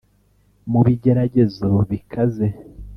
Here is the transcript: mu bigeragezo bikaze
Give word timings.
mu 0.71 0.79
bigeragezo 0.85 1.65
bikaze 1.89 2.45